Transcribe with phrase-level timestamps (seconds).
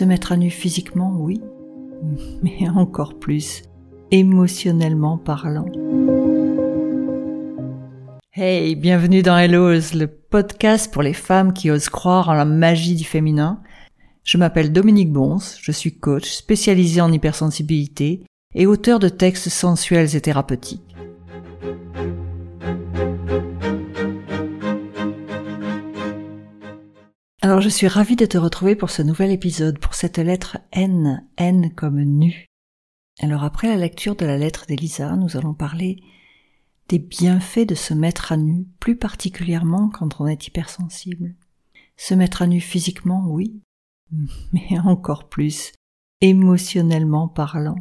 [0.00, 1.42] Se mettre à nu physiquement, oui,
[2.42, 3.64] mais encore plus
[4.10, 5.66] émotionnellement parlant.
[8.32, 12.94] Hey, bienvenue dans Hellos, le podcast pour les femmes qui osent croire en la magie
[12.94, 13.60] du féminin.
[14.24, 20.16] Je m'appelle Dominique Bons, je suis coach spécialisé en hypersensibilité et auteur de textes sensuels
[20.16, 20.89] et thérapeutiques.
[27.60, 31.28] Alors je suis ravie de te retrouver pour ce nouvel épisode, pour cette lettre N,
[31.36, 32.46] N comme nu.
[33.18, 36.02] Alors après la lecture de la lettre d'Elisa, nous allons parler
[36.88, 41.34] des bienfaits de se mettre à nu, plus particulièrement quand on est hypersensible.
[41.98, 43.60] Se mettre à nu physiquement, oui,
[44.54, 45.72] mais encore plus
[46.22, 47.76] émotionnellement parlant.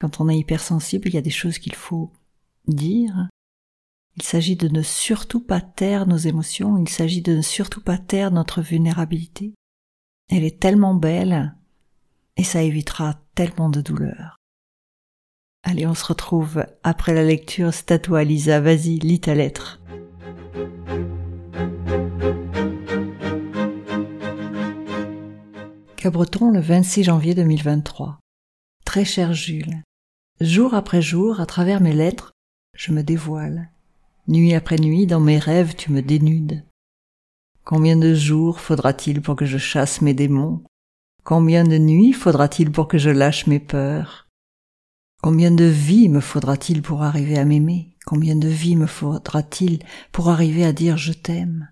[0.00, 2.12] Quand on est hypersensible, il y a des choses qu'il faut
[2.68, 3.28] dire.
[4.16, 7.98] Il s'agit de ne surtout pas taire nos émotions, il s'agit de ne surtout pas
[7.98, 9.52] taire notre vulnérabilité.
[10.30, 11.54] Elle est tellement belle
[12.36, 14.36] et ça évitera tellement de douleur.
[15.62, 17.74] Allez, on se retrouve après la lecture.
[17.74, 18.60] C'est à Lisa.
[18.60, 19.80] Vas-y, lis ta lettre.
[25.96, 28.20] Cabreton, le 26 janvier 2023.
[28.84, 29.82] Très cher Jules,
[30.40, 32.32] jour après jour, à travers mes lettres,
[32.76, 33.70] je me dévoile.
[34.28, 36.64] Nuit après nuit, dans mes rêves, tu me dénudes.
[37.64, 40.64] Combien de jours faudra-t-il pour que je chasse mes démons?
[41.22, 44.28] Combien de nuits faudra-t-il pour que je lâche mes peurs?
[45.22, 47.96] Combien de vies me faudra-t-il pour arriver à m'aimer?
[48.04, 51.68] Combien de vies me faudra-t-il pour arriver à dire je t'aime?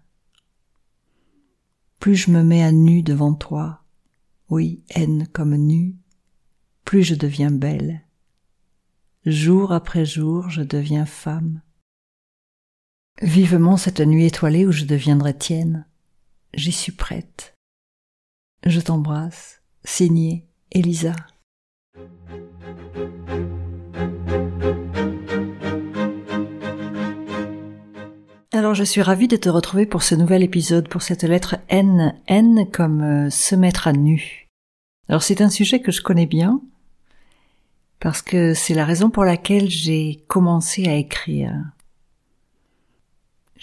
[1.98, 3.82] Plus je me mets à nu devant toi,
[4.48, 5.96] oui, haine comme nu,
[6.84, 8.02] plus je deviens belle.
[9.26, 11.62] Jour après jour, je deviens femme.
[13.22, 15.86] Vivement cette nuit étoilée où je deviendrai tienne.
[16.52, 17.54] J'y suis prête.
[18.66, 19.62] Je t'embrasse.
[19.84, 21.14] Signé Elisa.
[28.52, 32.14] Alors je suis ravie de te retrouver pour ce nouvel épisode, pour cette lettre N,
[32.26, 34.48] N comme euh, se mettre à nu.
[35.08, 36.62] Alors c'est un sujet que je connais bien,
[38.00, 41.52] parce que c'est la raison pour laquelle j'ai commencé à écrire.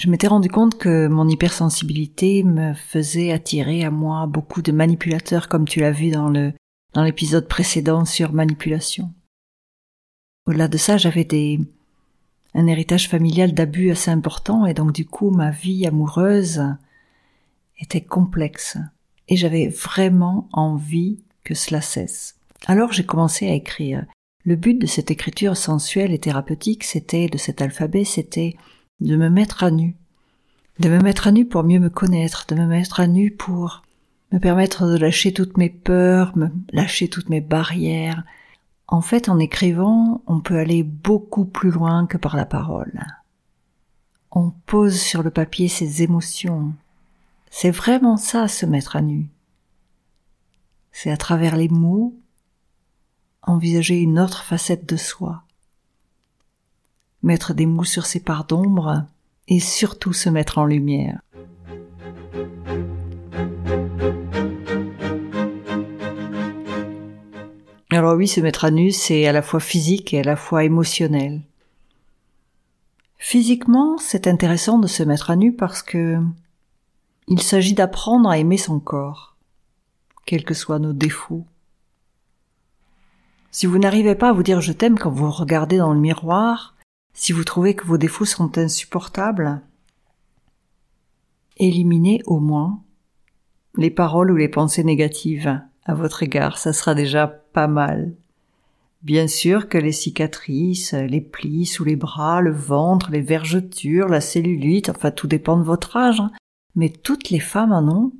[0.01, 5.47] Je m'étais rendu compte que mon hypersensibilité me faisait attirer à moi beaucoup de manipulateurs,
[5.47, 6.53] comme tu l'as vu dans le
[6.95, 9.13] dans l'épisode précédent sur manipulation.
[10.47, 11.59] Au-delà de ça, j'avais des
[12.55, 16.63] un héritage familial d'abus assez important et donc du coup ma vie amoureuse
[17.79, 18.77] était complexe
[19.27, 22.39] et j'avais vraiment envie que cela cesse.
[22.65, 24.07] Alors j'ai commencé à écrire
[24.45, 28.55] le but de cette écriture sensuelle et thérapeutique, c'était, de cet alphabet, c'était
[29.01, 29.95] de me mettre à nu.
[30.79, 33.83] De me mettre à nu pour mieux me connaître, de me mettre à nu pour
[34.31, 38.23] me permettre de lâcher toutes mes peurs, me lâcher toutes mes barrières.
[38.87, 43.01] En fait, en écrivant, on peut aller beaucoup plus loin que par la parole.
[44.31, 46.73] On pose sur le papier ses émotions.
[47.49, 49.27] C'est vraiment ça, se mettre à nu.
[50.93, 52.15] C'est à travers les mots
[53.43, 55.43] envisager une autre facette de soi,
[57.23, 59.05] mettre des mots sur ses parts d'ombre
[59.47, 61.21] et surtout se mettre en lumière.
[67.91, 70.63] Alors oui, se mettre à nu, c'est à la fois physique et à la fois
[70.63, 71.41] émotionnel.
[73.17, 76.17] Physiquement, c'est intéressant de se mettre à nu parce que
[77.27, 79.35] il s'agit d'apprendre à aimer son corps,
[80.25, 81.45] quels que soient nos défauts,
[83.51, 86.73] si vous n'arrivez pas à vous dire je t'aime quand vous regardez dans le miroir,
[87.13, 89.61] si vous trouvez que vos défauts sont insupportables,
[91.57, 92.81] éliminez au moins
[93.77, 98.13] les paroles ou les pensées négatives à votre égard, ça sera déjà pas mal.
[99.01, 104.21] Bien sûr que les cicatrices, les plis sous les bras, le ventre, les vergetures, la
[104.21, 106.31] cellulite, enfin tout dépend de votre âge, hein.
[106.75, 108.13] mais toutes les femmes en ont.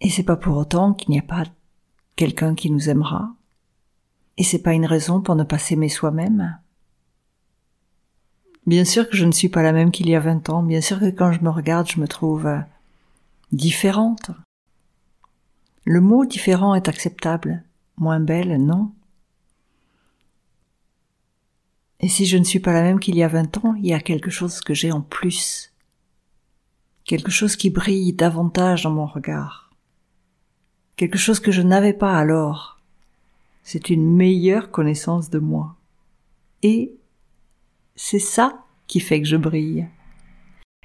[0.00, 1.44] Et c'est pas pour autant qu'il n'y a pas
[2.16, 3.32] quelqu'un qui nous aimera.
[4.38, 6.58] Et c'est pas une raison pour ne pas s'aimer soi-même?
[8.66, 10.80] Bien sûr que je ne suis pas la même qu'il y a vingt ans, bien
[10.80, 12.60] sûr que quand je me regarde, je me trouve euh,
[13.50, 14.30] différente.
[15.84, 17.64] Le mot différent est acceptable,
[17.96, 18.92] moins belle, non.
[21.98, 23.94] Et si je ne suis pas la même qu'il y a vingt ans, il y
[23.94, 25.72] a quelque chose que j'ai en plus,
[27.04, 29.62] quelque chose qui brille davantage dans mon regard
[30.96, 32.71] quelque chose que je n'avais pas alors.
[33.62, 35.76] C'est une meilleure connaissance de moi.
[36.62, 36.94] Et
[37.94, 39.88] c'est ça qui fait que je brille.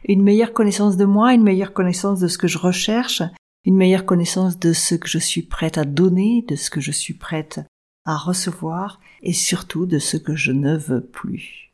[0.06, 3.24] Une meilleure connaissance de moi, une meilleure connaissance de ce que je recherche,
[3.65, 6.91] une meilleure connaissance de ce que je suis prête à donner, de ce que je
[6.91, 7.59] suis prête
[8.06, 11.71] à recevoir et surtout de ce que je ne veux plus.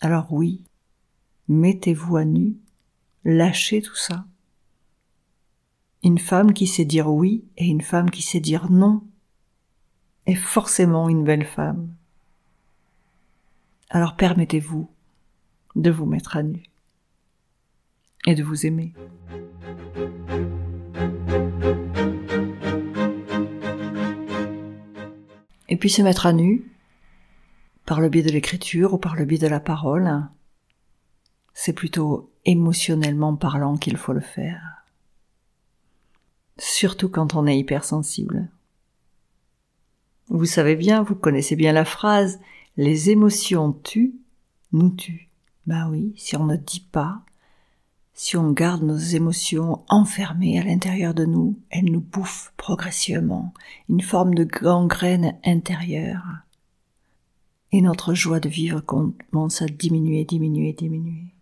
[0.00, 0.60] Alors oui,
[1.48, 2.56] mettez-vous à nu,
[3.24, 4.24] lâchez tout ça.
[6.04, 9.02] Une femme qui sait dire oui et une femme qui sait dire non
[10.26, 11.88] est forcément une belle femme.
[13.90, 14.88] Alors permettez-vous
[15.76, 16.62] de vous mettre à nu
[18.26, 18.94] et de vous aimer.
[25.68, 26.70] Et puis se mettre à nu,
[27.86, 30.28] par le biais de l'écriture ou par le biais de la parole,
[31.54, 34.84] c'est plutôt émotionnellement parlant qu'il faut le faire.
[36.58, 38.48] Surtout quand on est hypersensible.
[40.34, 42.40] Vous savez bien, vous connaissez bien la phrase,
[42.78, 44.14] les émotions tuent,
[44.72, 45.28] nous tuent.
[45.66, 47.20] Ben oui, si on ne dit pas,
[48.14, 53.52] si on garde nos émotions enfermées à l'intérieur de nous, elles nous bouffent progressivement,
[53.90, 56.24] une forme de gangrène intérieure.
[57.70, 61.34] Et notre joie de vivre commence à diminuer, diminuer, diminuer.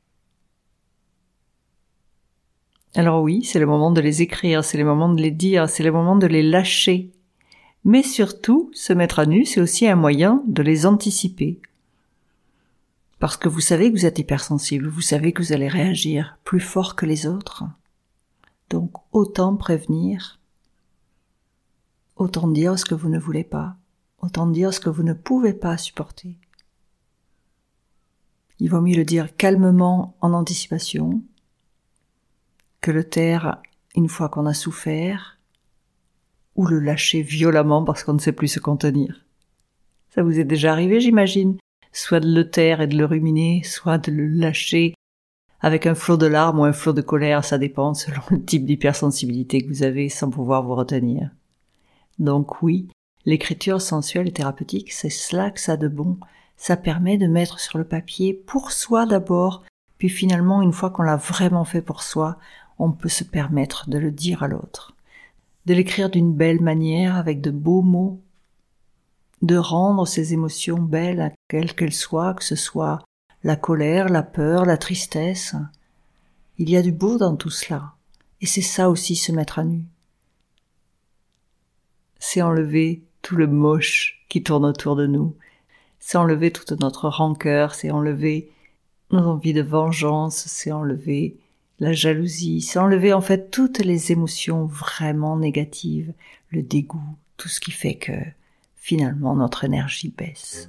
[2.97, 5.85] Alors oui, c'est le moment de les écrire, c'est le moment de les dire, c'est
[5.85, 7.13] le moment de les lâcher.
[7.85, 11.61] Mais surtout, se mettre à nu, c'est aussi un moyen de les anticiper,
[13.21, 16.61] parce que vous savez que vous êtes hypersensible, vous savez que vous allez réagir plus
[16.61, 17.65] fort que les autres.
[18.71, 20.41] Donc autant prévenir,
[22.17, 23.77] autant dire ce que vous ne voulez pas,
[24.23, 26.39] autant dire ce que vous ne pouvez pas supporter.
[28.59, 31.23] Il vaut mieux le dire calmement en anticipation
[32.81, 33.61] que le taire
[33.95, 35.39] une fois qu'on a souffert
[36.61, 39.25] ou le lâcher violemment parce qu'on ne sait plus se contenir.
[40.11, 41.57] Ça vous est déjà arrivé, j'imagine,
[41.91, 44.93] soit de le taire et de le ruminer, soit de le lâcher
[45.63, 48.67] avec un flot de larmes ou un flot de colère, ça dépend selon le type
[48.67, 51.31] d'hypersensibilité que vous avez sans pouvoir vous retenir.
[52.19, 52.89] Donc oui,
[53.25, 56.19] l'écriture sensuelle et thérapeutique, c'est cela que ça de bon.
[56.59, 59.65] Ça permet de mettre sur le papier pour soi d'abord,
[59.97, 62.37] puis finalement, une fois qu'on l'a vraiment fait pour soi,
[62.79, 64.95] on peut se permettre de le dire à l'autre.
[65.67, 68.21] De l'écrire d'une belle manière, avec de beaux mots,
[69.43, 73.01] de rendre ces émotions belles, quelles qu'elles soient, que ce soit
[73.43, 75.55] la colère, la peur, la tristesse.
[76.59, 77.95] Il y a du beau dans tout cela,
[78.41, 79.85] et c'est ça aussi se mettre à nu.
[82.19, 85.35] C'est enlever tout le moche qui tourne autour de nous,
[85.99, 88.51] c'est enlever toute notre rancœur, c'est enlever
[89.11, 91.39] nos envies de vengeance, c'est enlever
[91.81, 96.13] la jalousie, c'est enlever en fait toutes les émotions vraiment négatives,
[96.51, 98.13] le dégoût, tout ce qui fait que
[98.77, 100.69] finalement notre énergie baisse.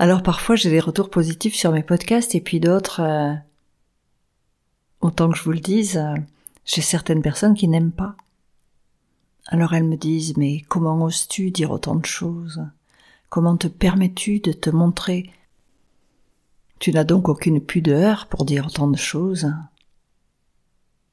[0.00, 3.34] Alors parfois j'ai des retours positifs sur mes podcasts et puis d'autres, euh,
[5.00, 6.16] autant que je vous le dise, euh,
[6.64, 8.16] j'ai certaines personnes qui n'aiment pas.
[9.46, 12.64] Alors elles me disent mais comment oses-tu dire autant de choses?
[13.32, 15.32] Comment te permets-tu de te montrer?
[16.78, 19.50] Tu n'as donc aucune pudeur pour dire autant de choses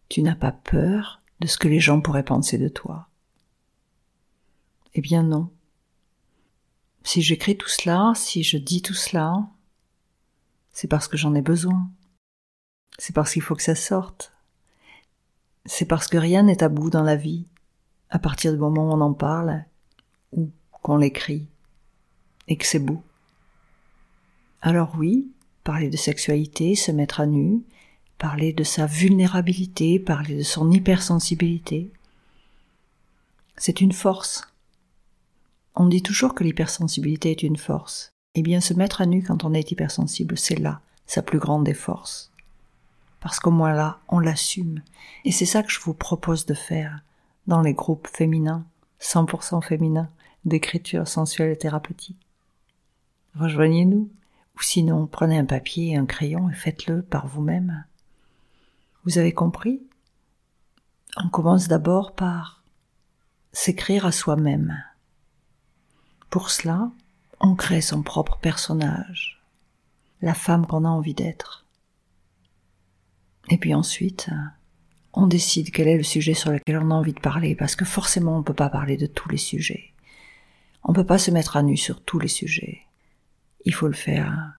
[0.10, 3.08] tu n'as pas peur de ce que les gens pourraient penser de toi.
[4.96, 5.50] Eh bien non.
[7.04, 9.48] Si j'écris tout cela, si je dis tout cela,
[10.74, 11.90] c'est parce que j'en ai besoin.
[12.98, 14.34] C'est parce qu'il faut que ça sorte.
[15.64, 17.48] C'est parce que rien n'est à bout dans la vie,
[18.10, 19.64] à partir du moment où on en parle,
[20.34, 21.48] ou qu'on l'écrit,
[22.50, 23.02] et que c'est beau.
[24.62, 25.32] Alors oui,
[25.64, 27.62] parler de sexualité, se mettre à nu,
[28.18, 31.90] parler de sa vulnérabilité, parler de son hypersensibilité.
[33.56, 34.44] C'est une force.
[35.76, 38.12] On dit toujours que l'hypersensibilité est une force.
[38.36, 41.64] Eh bien, se mettre à nu quand on est hypersensible, c'est là sa plus grande
[41.64, 42.32] des forces.
[43.20, 44.82] Parce qu'au moins là, on l'assume.
[45.26, 47.04] Et c'est ça que je vous propose de faire
[47.48, 48.66] dans les groupes féminins,
[49.02, 50.10] 100% féminins,
[50.46, 52.29] d'écriture sensuelle et thérapeutique.
[53.36, 54.12] Rejoignez-nous,
[54.56, 57.86] ou sinon prenez un papier et un crayon et faites-le par vous-même.
[59.06, 59.82] Vous avez compris?
[61.18, 62.64] On commence d'abord par
[63.52, 64.84] s'écrire à soi-même.
[66.30, 66.92] Pour cela,
[67.40, 69.42] on crée son propre personnage,
[70.22, 71.66] la femme qu'on a envie d'être.
[73.50, 74.30] Et puis ensuite,
[75.14, 77.86] on décide quel est le sujet sur lequel on a envie de parler, parce que
[77.86, 79.94] forcément on ne peut pas parler de tous les sujets.
[80.84, 82.86] On ne peut pas se mettre à nu sur tous les sujets.
[83.70, 84.58] Il faut le faire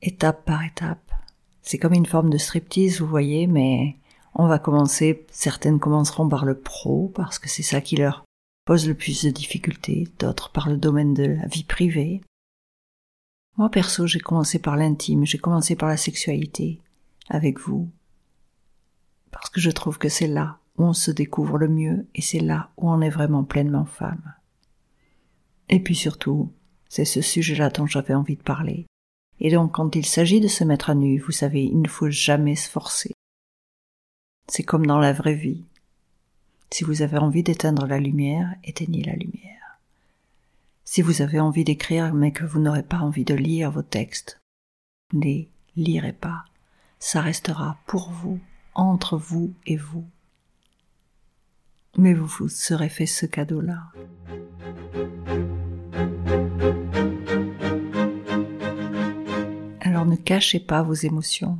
[0.00, 1.12] étape par étape.
[1.60, 3.96] C'est comme une forme de striptease, vous voyez, mais
[4.32, 8.24] on va commencer, certaines commenceront par le pro, parce que c'est ça qui leur
[8.64, 12.20] pose le plus de difficultés, d'autres par le domaine de la vie privée.
[13.56, 16.80] Moi perso, j'ai commencé par l'intime, j'ai commencé par la sexualité
[17.28, 17.90] avec vous.
[19.32, 22.38] Parce que je trouve que c'est là où on se découvre le mieux et c'est
[22.38, 24.32] là où on est vraiment pleinement femme.
[25.68, 26.52] Et puis surtout,
[26.96, 28.86] c'est ce sujet-là dont j'avais envie de parler.
[29.38, 32.08] Et donc quand il s'agit de se mettre à nu, vous savez, il ne faut
[32.08, 33.12] jamais se forcer.
[34.48, 35.62] C'est comme dans la vraie vie.
[36.70, 39.78] Si vous avez envie d'éteindre la lumière, éteignez la lumière.
[40.84, 44.38] Si vous avez envie d'écrire mais que vous n'aurez pas envie de lire vos textes,
[45.12, 46.46] ne les lirez pas.
[46.98, 48.40] Ça restera pour vous,
[48.74, 50.06] entre vous et vous.
[51.98, 53.82] Mais vous vous serez fait ce cadeau-là.
[59.80, 61.58] Alors ne cachez pas vos émotions.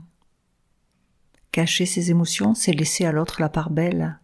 [1.52, 4.18] Cacher ses émotions, c'est laisser à l'autre la part belle.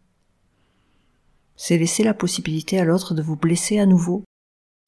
[1.56, 4.24] C'est laisser la possibilité à l'autre de vous blesser à nouveau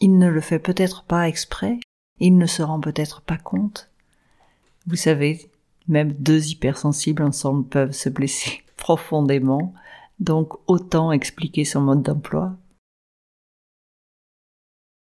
[0.00, 1.78] il ne le fait peut-être pas exprès,
[2.18, 3.90] il ne se rend peut-être pas compte.
[4.86, 5.50] Vous savez,
[5.88, 9.72] même deux hypersensibles ensemble peuvent se blesser profondément,
[10.18, 12.56] donc autant expliquer son mode d'emploi.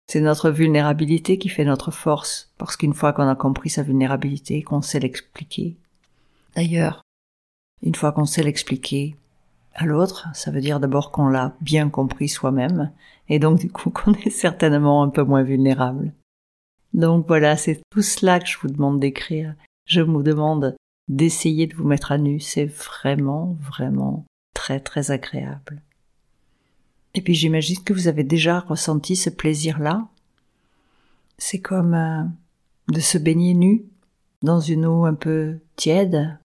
[0.08, 4.62] C'est notre vulnérabilité qui fait notre force, parce qu'une fois qu'on a compris sa vulnérabilité,
[4.62, 5.76] qu'on sait l'expliquer.
[6.54, 7.02] D'ailleurs,
[7.82, 9.16] une fois qu'on sait l'expliquer,
[9.74, 12.92] à l'autre, ça veut dire d'abord qu'on l'a bien compris soi-même,
[13.28, 16.12] et donc du coup qu'on est certainement un peu moins vulnérable.
[16.92, 19.54] Donc voilà, c'est tout cela que je vous demande d'écrire.
[19.86, 20.76] Je vous demande
[21.08, 25.82] d'essayer de vous mettre à nu, c'est vraiment, vraiment très, très agréable.
[27.14, 30.08] Et puis j'imagine que vous avez déjà ressenti ce plaisir-là.
[31.38, 32.22] C'est comme euh,
[32.88, 33.84] de se baigner nu
[34.42, 36.38] dans une eau un peu tiède,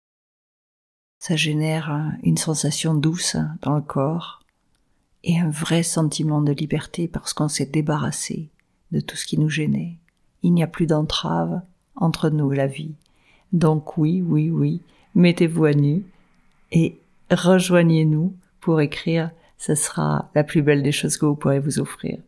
[1.18, 4.42] ça génère une sensation douce dans le corps
[5.22, 8.50] et un vrai sentiment de liberté parce qu'on s'est débarrassé
[8.92, 9.96] de tout ce qui nous gênait.
[10.42, 11.62] Il n'y a plus d'entrave
[11.96, 12.92] entre nous et la vie.
[13.52, 14.82] Donc oui, oui, oui,
[15.14, 16.04] mettez-vous à nu
[16.72, 16.98] et
[17.34, 19.30] rejoignez-nous pour écrire.
[19.58, 22.18] Ce sera la plus belle des choses que vous pourrez vous offrir.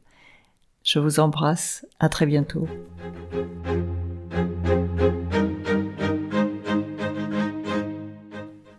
[0.84, 1.86] Je vous embrasse.
[1.98, 2.66] À très bientôt.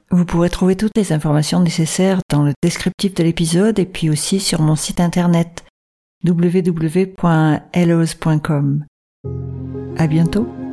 [0.09, 4.39] Vous pourrez trouver toutes les informations nécessaires dans le descriptif de l'épisode et puis aussi
[4.39, 5.63] sur mon site internet
[6.23, 8.85] www.hellos.com.
[9.97, 10.66] À bientôt.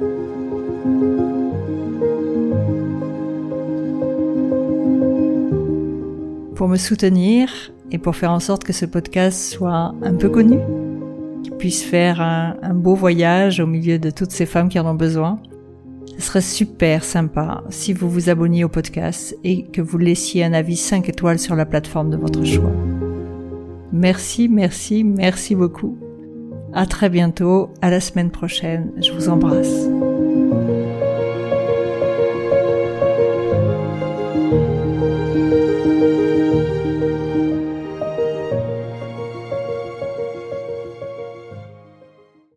[6.54, 7.48] Pour me soutenir
[7.90, 10.58] et pour faire en sorte que ce podcast soit un peu connu,
[11.42, 14.94] qu'il puisse faire un, beau voyage au milieu de toutes ces femmes qui en ont
[14.94, 15.40] besoin,
[16.16, 20.52] ce serait super sympa si vous vous abonniez au podcast et que vous laissiez un
[20.52, 22.72] avis 5 étoiles sur la plateforme de votre choix.
[23.92, 25.98] Merci, merci, merci beaucoup.
[26.72, 28.92] À très bientôt, à la semaine prochaine.
[29.00, 29.88] Je vous embrasse.